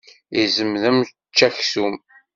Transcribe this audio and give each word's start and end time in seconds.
Izem 0.41 0.71
d 0.81 0.83
ameččaksum. 0.89 1.95